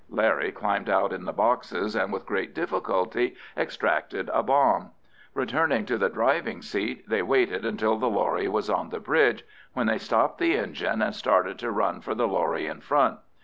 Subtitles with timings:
[0.09, 4.89] Larry climbed out on the boxes, and with great difficulty extracted a bomb;
[5.35, 9.43] returning to the driving seat, they waited until the lorry was on the bridge,
[9.73, 13.19] when they stopped the engine and started to run for the lorry in front.